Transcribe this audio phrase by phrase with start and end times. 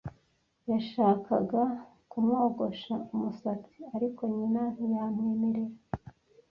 [0.71, 1.63] Yashakaga
[2.11, 5.75] kumwogosha umusatsi, ariko nyina ntiyamwemerera.